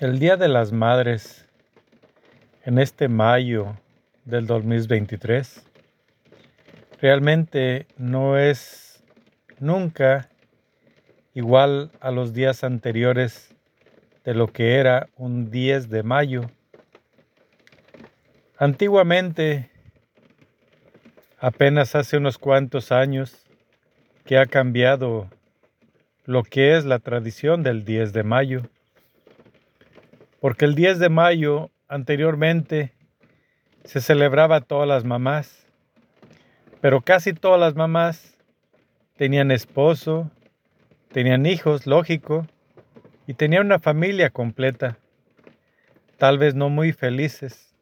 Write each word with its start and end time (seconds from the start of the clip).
El 0.00 0.20
Día 0.20 0.36
de 0.36 0.46
las 0.46 0.70
Madres 0.70 1.44
en 2.64 2.78
este 2.78 3.08
mayo 3.08 3.74
del 4.24 4.46
2023 4.46 5.66
realmente 7.00 7.88
no 7.96 8.38
es 8.38 9.02
nunca 9.58 10.28
igual 11.34 11.90
a 11.98 12.12
los 12.12 12.32
días 12.32 12.62
anteriores 12.62 13.52
de 14.24 14.34
lo 14.34 14.46
que 14.52 14.76
era 14.76 15.08
un 15.16 15.50
10 15.50 15.90
de 15.90 16.04
mayo. 16.04 16.42
Antiguamente, 18.56 19.68
apenas 21.40 21.96
hace 21.96 22.18
unos 22.18 22.38
cuantos 22.38 22.92
años, 22.92 23.48
que 24.24 24.38
ha 24.38 24.46
cambiado 24.46 25.28
lo 26.24 26.44
que 26.44 26.76
es 26.76 26.84
la 26.84 27.00
tradición 27.00 27.64
del 27.64 27.84
10 27.84 28.12
de 28.12 28.22
mayo 28.22 28.62
porque 30.40 30.64
el 30.64 30.74
10 30.74 30.98
de 30.98 31.08
mayo 31.08 31.70
anteriormente 31.88 32.92
se 33.84 34.00
celebraba 34.00 34.56
a 34.56 34.60
todas 34.60 34.86
las 34.86 35.04
mamás, 35.04 35.66
pero 36.80 37.00
casi 37.00 37.32
todas 37.32 37.58
las 37.58 37.74
mamás 37.74 38.36
tenían 39.16 39.50
esposo, 39.50 40.30
tenían 41.12 41.46
hijos, 41.46 41.86
lógico, 41.86 42.46
y 43.26 43.34
tenían 43.34 43.66
una 43.66 43.78
familia 43.78 44.30
completa, 44.30 44.98
tal 46.16 46.38
vez 46.38 46.54
no 46.54 46.68
muy 46.68 46.92
felices. 46.92 47.74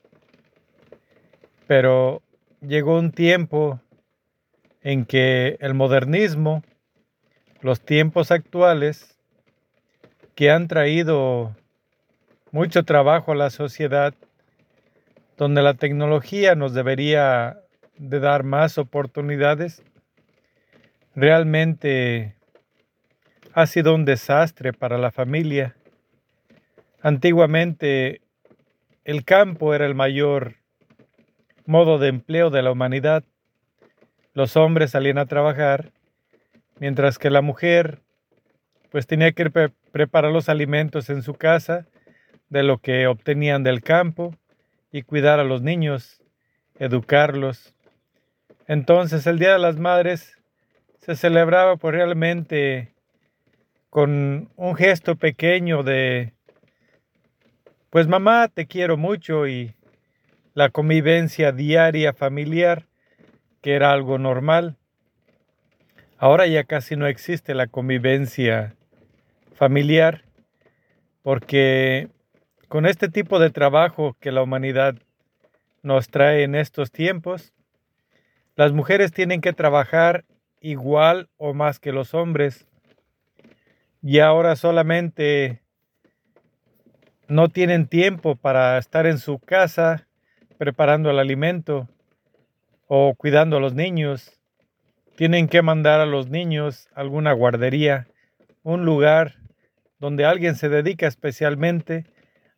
Pero 1.66 2.22
llegó 2.60 2.98
un 2.98 3.12
tiempo 3.12 3.80
en 4.82 5.04
que 5.04 5.56
el 5.60 5.74
modernismo, 5.74 6.62
los 7.60 7.80
tiempos 7.80 8.30
actuales, 8.30 9.18
que 10.34 10.50
han 10.50 10.68
traído 10.68 11.54
mucho 12.56 12.84
trabajo 12.84 13.32
a 13.32 13.34
la 13.34 13.50
sociedad, 13.50 14.14
donde 15.36 15.60
la 15.60 15.74
tecnología 15.74 16.54
nos 16.54 16.72
debería 16.72 17.60
de 17.98 18.18
dar 18.18 18.44
más 18.44 18.78
oportunidades, 18.78 19.82
realmente 21.14 22.34
ha 23.52 23.66
sido 23.66 23.94
un 23.94 24.06
desastre 24.06 24.72
para 24.72 24.96
la 24.96 25.10
familia. 25.10 25.76
Antiguamente 27.02 28.22
el 29.04 29.26
campo 29.26 29.74
era 29.74 29.84
el 29.84 29.94
mayor 29.94 30.54
modo 31.66 31.98
de 31.98 32.08
empleo 32.08 32.48
de 32.48 32.62
la 32.62 32.72
humanidad. 32.72 33.22
Los 34.32 34.56
hombres 34.56 34.92
salían 34.92 35.18
a 35.18 35.26
trabajar, 35.26 35.92
mientras 36.80 37.18
que 37.18 37.28
la 37.28 37.42
mujer 37.42 38.00
pues 38.90 39.06
tenía 39.06 39.32
que 39.32 39.50
preparar 39.92 40.32
los 40.32 40.48
alimentos 40.48 41.10
en 41.10 41.22
su 41.22 41.34
casa 41.34 41.86
de 42.48 42.62
lo 42.62 42.78
que 42.78 43.06
obtenían 43.06 43.62
del 43.62 43.82
campo 43.82 44.34
y 44.92 45.02
cuidar 45.02 45.40
a 45.40 45.44
los 45.44 45.62
niños, 45.62 46.22
educarlos. 46.78 47.74
Entonces 48.66 49.26
el 49.26 49.38
Día 49.38 49.52
de 49.52 49.58
las 49.58 49.76
Madres 49.78 50.38
se 51.00 51.16
celebraba 51.16 51.76
pues 51.76 51.94
realmente 51.94 52.94
con 53.90 54.50
un 54.56 54.74
gesto 54.74 55.16
pequeño 55.16 55.82
de, 55.82 56.32
pues 57.90 58.08
mamá, 58.08 58.48
te 58.48 58.66
quiero 58.66 58.96
mucho 58.96 59.46
y 59.46 59.74
la 60.54 60.70
convivencia 60.70 61.52
diaria 61.52 62.12
familiar, 62.12 62.86
que 63.60 63.74
era 63.74 63.92
algo 63.92 64.18
normal. 64.18 64.76
Ahora 66.18 66.46
ya 66.46 66.64
casi 66.64 66.96
no 66.96 67.06
existe 67.06 67.54
la 67.54 67.66
convivencia 67.66 68.74
familiar 69.54 70.24
porque 71.22 72.08
con 72.68 72.86
este 72.86 73.08
tipo 73.08 73.38
de 73.38 73.50
trabajo 73.50 74.16
que 74.20 74.32
la 74.32 74.42
humanidad 74.42 74.96
nos 75.82 76.08
trae 76.08 76.42
en 76.42 76.54
estos 76.54 76.90
tiempos, 76.90 77.52
las 78.56 78.72
mujeres 78.72 79.12
tienen 79.12 79.40
que 79.40 79.52
trabajar 79.52 80.24
igual 80.60 81.28
o 81.36 81.54
más 81.54 81.78
que 81.78 81.92
los 81.92 82.14
hombres 82.14 82.66
y 84.02 84.18
ahora 84.18 84.56
solamente 84.56 85.60
no 87.28 87.48
tienen 87.48 87.86
tiempo 87.86 88.36
para 88.36 88.78
estar 88.78 89.06
en 89.06 89.18
su 89.18 89.38
casa 89.38 90.06
preparando 90.58 91.10
el 91.10 91.18
alimento 91.18 91.88
o 92.86 93.14
cuidando 93.14 93.56
a 93.56 93.60
los 93.60 93.74
niños. 93.74 94.40
Tienen 95.16 95.48
que 95.48 95.62
mandar 95.62 96.00
a 96.00 96.06
los 96.06 96.28
niños 96.28 96.88
a 96.94 97.00
alguna 97.00 97.32
guardería, 97.32 98.06
un 98.62 98.84
lugar 98.84 99.36
donde 99.98 100.24
alguien 100.24 100.56
se 100.56 100.68
dedica 100.68 101.06
especialmente 101.06 102.04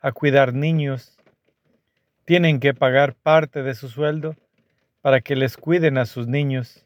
a 0.01 0.13
cuidar 0.13 0.55
niños, 0.55 1.19
tienen 2.25 2.61
que 2.61 2.75
pagar 2.75 3.15
parte 3.15 3.63
de 3.63 3.75
su 3.75 3.89
sueldo 3.89 4.37
para 5.01 5.21
que 5.21 5.37
les 5.37 5.57
cuiden 5.57 5.99
a 5.99 6.07
sus 6.07 6.27
niños. 6.27 6.85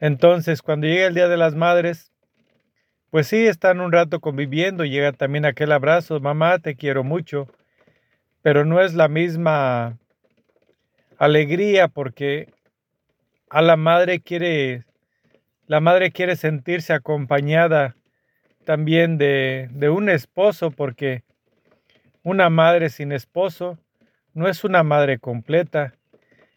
Entonces, 0.00 0.62
cuando 0.62 0.86
llega 0.86 1.06
el 1.06 1.14
Día 1.14 1.28
de 1.28 1.36
las 1.36 1.54
Madres, 1.54 2.12
pues 3.10 3.26
sí, 3.26 3.46
están 3.46 3.80
un 3.80 3.90
rato 3.90 4.20
conviviendo, 4.20 4.84
llega 4.84 5.12
también 5.12 5.44
aquel 5.44 5.72
abrazo, 5.72 6.20
mamá, 6.20 6.58
te 6.58 6.76
quiero 6.76 7.04
mucho, 7.04 7.48
pero 8.42 8.64
no 8.64 8.80
es 8.80 8.94
la 8.94 9.08
misma 9.08 9.98
alegría 11.16 11.88
porque 11.88 12.52
a 13.50 13.62
la 13.62 13.76
madre 13.76 14.20
quiere, 14.20 14.84
la 15.66 15.80
madre 15.80 16.12
quiere 16.12 16.36
sentirse 16.36 16.92
acompañada 16.92 17.96
también 18.64 19.18
de, 19.18 19.68
de 19.72 19.88
un 19.88 20.10
esposo 20.10 20.70
porque 20.70 21.24
una 22.28 22.50
madre 22.50 22.90
sin 22.90 23.12
esposo 23.12 23.78
no 24.34 24.48
es 24.48 24.62
una 24.62 24.82
madre 24.82 25.18
completa. 25.18 25.94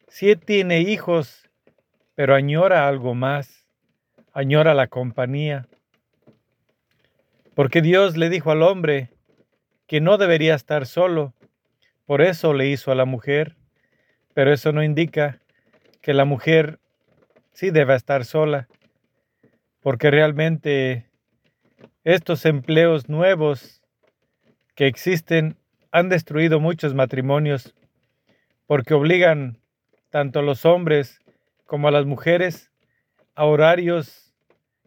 Sí 0.10 0.36
tiene 0.36 0.82
hijos, 0.82 1.50
pero 2.14 2.36
añora 2.36 2.90
algo 2.90 3.16
más, 3.16 3.66
añora 4.34 4.74
la 4.74 4.88
compañía. 4.88 5.70
Porque 7.56 7.82
Dios 7.82 8.18
le 8.18 8.30
dijo 8.30 8.52
al 8.52 8.64
hombre 8.64 9.12
que 9.88 10.02
no 10.02 10.18
debería 10.18 10.56
estar 10.56 10.86
solo, 10.86 11.34
por 12.06 12.22
eso 12.22 12.54
le 12.54 12.68
hizo 12.68 12.92
a 12.92 12.96
la 12.96 13.06
mujer, 13.06 13.56
pero 14.34 14.52
eso 14.52 14.74
no 14.74 14.84
indica 14.84 15.40
que 16.02 16.14
la 16.14 16.26
mujer 16.26 16.80
sí 17.54 17.70
deba 17.70 17.96
estar 17.96 18.26
sola, 18.26 18.68
porque 19.80 20.12
realmente 20.12 21.10
estos 22.04 22.46
empleos 22.46 23.08
nuevos 23.08 23.82
que 24.76 24.88
existen 24.88 25.61
han 25.92 26.10
destruido 26.10 26.60
muchos 26.60 26.94
matrimonios 26.94 27.76
porque 28.66 28.94
obligan 28.94 29.58
tanto 30.10 30.40
a 30.40 30.44
los 30.44 30.66
hombres 30.66 31.20
como 31.66 31.88
a 31.88 31.92
las 31.92 32.06
mujeres 32.06 32.72
a 33.36 33.46
horarios 33.46 34.34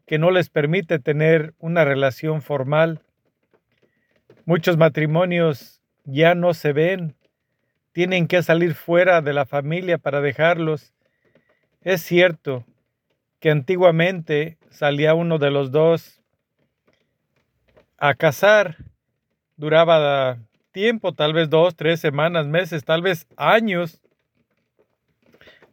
que 0.06 0.19
no 0.19 0.31
les 0.31 0.50
permite 0.50 0.98
tener 0.98 1.54
una 1.59 1.84
relación 1.84 2.43
formal. 2.43 3.00
Muchos 4.44 4.76
matrimonios 4.76 5.82
ya 6.04 6.34
no 6.34 6.53
se 6.53 6.72
ven, 6.72 7.16
tienen 7.93 8.26
que 8.26 8.43
salir 8.43 8.75
fuera 8.75 9.22
de 9.22 9.32
la 9.32 9.47
familia 9.47 9.98
para 9.98 10.20
dejarlos. 10.20 10.94
Es 11.82 12.03
cierto 12.03 12.64
que 13.41 13.50
antiguamente 13.50 14.59
salía 14.70 15.14
uno 15.14 15.38
de 15.38 15.50
los 15.50 15.70
dos 15.70 16.20
a 17.98 18.14
casar, 18.14 18.76
duraba 19.56 20.38
tiempo, 20.74 21.14
tal 21.14 21.32
vez 21.32 21.48
dos, 21.48 21.76
tres 21.76 22.00
semanas, 22.00 22.48
meses, 22.48 22.84
tal 22.84 23.00
vez 23.00 23.28
años, 23.36 24.02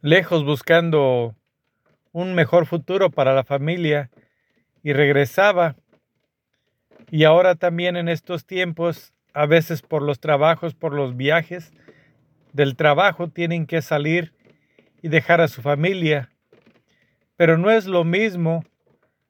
lejos 0.01 0.45
buscando 0.45 1.35
un 2.12 2.35
mejor 2.35 2.67
futuro 2.67 3.09
para 3.09 3.34
la 3.34 3.44
familia 3.44 4.11
y 4.84 4.94
regresaba. 4.94 5.75
Y 7.09 7.23
ahora 7.23 7.56
también 7.56 7.97
en 7.97 8.09
estos 8.09 8.46
tiempos, 8.46 9.11
a 9.34 9.47
veces 9.47 9.81
por 9.81 10.03
los 10.03 10.20
trabajos, 10.20 10.76
por 10.76 10.93
los 10.93 11.17
viajes 11.17 11.73
del 12.53 12.76
trabajo, 12.76 13.28
tienen 13.28 13.66
que 13.66 13.81
salir 13.81 14.34
y 15.02 15.08
dejar 15.09 15.41
a 15.41 15.47
su 15.47 15.64
familia. 15.64 16.29
Pero 17.37 17.58
no 17.58 17.72
es 17.72 17.87
lo 17.87 18.03
mismo, 18.03 18.64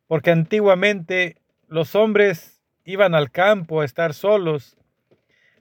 porque 0.07 0.31
antiguamente 0.31 1.37
los 1.69 1.95
hombres 1.95 2.61
iban 2.83 3.15
al 3.15 3.31
campo 3.31 3.79
a 3.79 3.85
estar 3.85 4.13
solos 4.13 4.75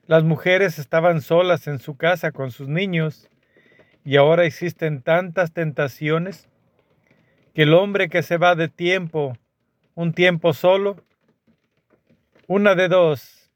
las 0.07 0.23
mujeres 0.23 0.79
estaban 0.79 1.21
solas 1.21 1.67
en 1.67 1.79
su 1.79 1.95
casa 1.95 2.31
con 2.31 2.51
sus 2.51 2.67
niños 2.67 3.29
y 4.03 4.17
ahora 4.17 4.45
existen 4.45 5.01
tantas 5.01 5.53
tentaciones 5.53 6.49
que 7.53 7.63
el 7.63 7.73
hombre 7.73 8.09
que 8.09 8.23
se 8.23 8.37
va 8.37 8.55
de 8.55 8.67
tiempo, 8.67 9.37
un 9.93 10.13
tiempo 10.13 10.53
solo, 10.53 11.03
una 12.47 12.75
de 12.75 12.87
dos, 12.87 13.51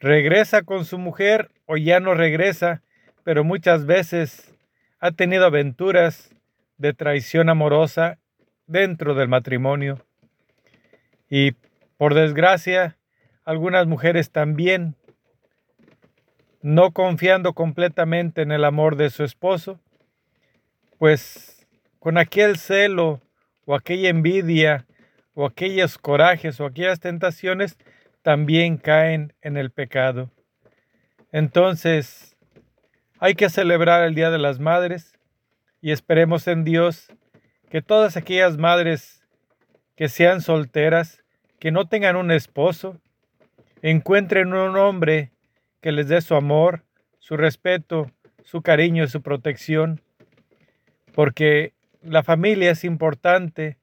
regresa 0.00 0.62
con 0.62 0.84
su 0.84 0.98
mujer 0.98 1.50
o 1.66 1.76
ya 1.76 2.00
no 2.00 2.14
regresa, 2.14 2.82
pero 3.24 3.44
muchas 3.44 3.84
veces 3.84 4.54
ha 5.00 5.12
tenido 5.12 5.44
aventuras 5.44 6.34
de 6.78 6.94
traición 6.94 7.48
amorosa 7.48 8.18
dentro 8.66 9.14
del 9.14 9.28
matrimonio. 9.28 10.04
Y 11.28 11.52
por 11.96 12.14
desgracia, 12.14 12.96
algunas 13.44 13.86
mujeres 13.86 14.30
también 14.30 14.96
no 16.60 16.92
confiando 16.92 17.52
completamente 17.52 18.42
en 18.42 18.52
el 18.52 18.64
amor 18.64 18.96
de 18.96 19.10
su 19.10 19.24
esposo, 19.24 19.78
pues 20.98 21.66
con 21.98 22.18
aquel 22.18 22.56
celo 22.56 23.20
o 23.64 23.74
aquella 23.74 24.08
envidia 24.08 24.86
o 25.34 25.46
aquellos 25.46 25.98
corajes 25.98 26.60
o 26.60 26.66
aquellas 26.66 27.00
tentaciones 27.00 27.78
también 28.22 28.76
caen 28.76 29.32
en 29.40 29.56
el 29.56 29.70
pecado. 29.70 30.30
Entonces, 31.30 32.36
hay 33.20 33.34
que 33.34 33.50
celebrar 33.50 34.04
el 34.04 34.14
Día 34.14 34.30
de 34.30 34.38
las 34.38 34.58
Madres 34.58 35.12
y 35.80 35.92
esperemos 35.92 36.48
en 36.48 36.64
Dios 36.64 37.08
que 37.70 37.82
todas 37.82 38.16
aquellas 38.16 38.56
madres 38.56 39.22
que 39.94 40.08
sean 40.08 40.40
solteras, 40.40 41.22
que 41.58 41.70
no 41.70 41.88
tengan 41.88 42.16
un 42.16 42.30
esposo, 42.30 43.00
encuentren 43.82 44.52
un 44.54 44.76
hombre 44.76 45.30
que 45.80 45.92
les 45.92 46.08
dé 46.08 46.20
su 46.20 46.34
amor, 46.34 46.84
su 47.18 47.36
respeto, 47.36 48.10
su 48.44 48.62
cariño 48.62 49.04
y 49.04 49.08
su 49.08 49.22
protección, 49.22 50.00
porque 51.14 51.74
la 52.02 52.22
familia 52.22 52.70
es 52.70 52.84
importante 52.84 53.76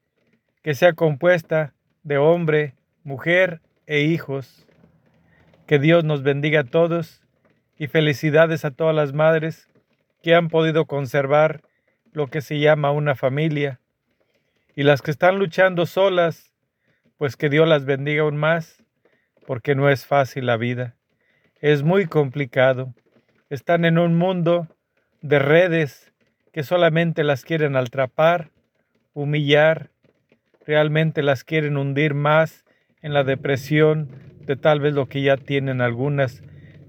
que 0.61 0.73
sea 0.73 0.93
compuesta 0.93 1.73
de 2.03 2.17
hombre, 2.17 2.75
mujer 3.03 3.61
e 3.85 4.01
hijos. 4.01 4.65
Que 5.67 5.79
Dios 5.79 6.03
nos 6.03 6.23
bendiga 6.23 6.61
a 6.61 6.63
todos 6.63 7.21
y 7.77 7.87
felicidades 7.87 8.65
a 8.65 8.71
todas 8.71 8.95
las 8.95 9.13
madres 9.13 9.67
que 10.23 10.33
han 10.33 10.47
podido 10.47 10.85
conservar 10.85 11.61
lo 12.13 12.27
que 12.27 12.41
se 12.41 12.59
llama 12.59 12.91
una 12.91 13.15
familia. 13.15 13.79
Y 14.75 14.83
las 14.83 15.01
que 15.01 15.11
están 15.11 15.37
luchando 15.37 15.85
solas, 15.85 16.51
pues 17.17 17.35
que 17.35 17.49
Dios 17.49 17.67
las 17.67 17.85
bendiga 17.85 18.23
aún 18.23 18.37
más, 18.37 18.83
porque 19.45 19.75
no 19.75 19.89
es 19.89 20.05
fácil 20.05 20.45
la 20.47 20.57
vida. 20.57 20.95
Es 21.61 21.83
muy 21.83 22.05
complicado. 22.05 22.93
Están 23.49 23.85
en 23.85 23.97
un 23.97 24.17
mundo 24.17 24.67
de 25.21 25.39
redes 25.39 26.11
que 26.51 26.63
solamente 26.63 27.23
las 27.23 27.45
quieren 27.45 27.77
atrapar, 27.77 28.51
humillar, 29.13 29.89
realmente 30.67 31.23
las 31.23 31.45
quieren 31.45 31.77
hundir 31.77 32.13
más 32.13 32.65
en 33.01 33.13
la 33.13 33.23
depresión 33.23 34.09
de 34.41 34.57
tal 34.57 34.81
vez 34.81 34.93
lo 34.93 35.07
que 35.07 35.21
ya 35.21 35.37
tienen 35.37 35.79
algunas 35.79 36.43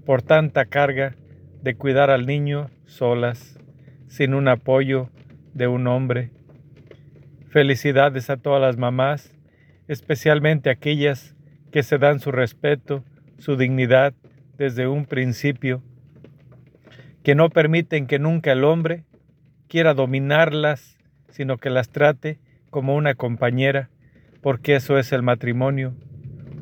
por 0.05 0.21
tanta 0.21 0.65
carga 0.65 1.15
de 1.61 1.75
cuidar 1.75 2.09
al 2.09 2.25
niño 2.25 2.69
solas, 2.85 3.57
sin 4.07 4.33
un 4.33 4.49
apoyo 4.49 5.09
de 5.53 5.67
un 5.67 5.87
hombre. 5.87 6.31
Felicidades 7.49 8.29
a 8.29 8.35
todas 8.35 8.61
las 8.61 8.77
mamás, 8.77 9.33
especialmente 9.87 10.69
aquellas 10.69 11.35
que 11.71 11.83
se 11.83 11.97
dan 11.97 12.19
su 12.19 12.33
respeto, 12.33 13.05
su 13.37 13.55
dignidad 13.55 14.13
desde 14.57 14.87
un 14.87 15.05
principio, 15.05 15.81
que 17.23 17.35
no 17.35 17.49
permiten 17.49 18.07
que 18.07 18.19
nunca 18.19 18.51
el 18.51 18.63
hombre 18.63 19.03
quiera 19.67 19.93
dominarlas, 19.93 20.97
sino 21.29 21.57
que 21.57 21.69
las 21.69 21.89
trate 21.89 22.39
como 22.69 22.95
una 22.95 23.15
compañera, 23.15 23.89
porque 24.41 24.75
eso 24.75 24.97
es 24.97 25.11
el 25.11 25.23
matrimonio, 25.23 25.93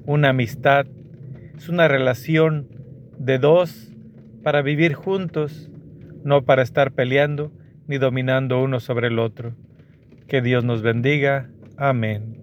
una 0.05 0.29
amistad, 0.29 0.87
es 1.55 1.69
una 1.69 1.87
relación 1.87 2.67
de 3.17 3.37
dos 3.37 3.93
para 4.43 4.61
vivir 4.61 4.93
juntos, 4.93 5.69
no 6.23 6.43
para 6.43 6.63
estar 6.63 6.91
peleando 6.91 7.51
ni 7.87 7.97
dominando 7.97 8.61
uno 8.61 8.79
sobre 8.79 9.07
el 9.07 9.19
otro. 9.19 9.53
Que 10.27 10.41
Dios 10.41 10.63
nos 10.63 10.81
bendiga. 10.81 11.49
Amén. 11.77 12.34